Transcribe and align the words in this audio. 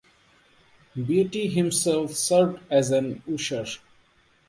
Beatty 1.05 1.45
himself 1.47 2.15
served 2.15 2.59
as 2.71 2.89
an 2.89 3.21
usher. 3.31 3.67